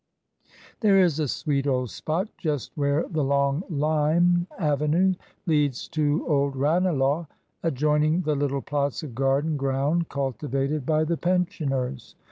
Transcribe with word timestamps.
There 0.79 0.97
is 0.99 1.19
a 1.19 1.27
sweet 1.27 1.67
old 1.67 1.91
spot 1.91 2.27
just 2.35 2.71
where 2.73 3.07
the 3.07 3.23
long 3.23 3.61
Lime 3.69 4.47
avenue 4.57 5.13
leads 5.45 5.87
to 5.89 6.27
old 6.27 6.55
Ranelagh, 6.55 7.27
adjoining 7.61 8.21
the 8.23 8.33
little 8.33 8.63
plots 8.63 9.03
of 9.03 9.13
garden 9.13 9.57
ground 9.57 10.09
cultivated 10.09 10.87
by 10.87 11.03
the 11.03 11.17
pensioners. 11.17 12.15